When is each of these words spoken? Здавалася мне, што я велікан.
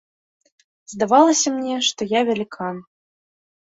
Здавалася 0.93 1.49
мне, 1.57 1.75
што 1.91 2.01
я 2.15 2.25
велікан. 2.31 2.75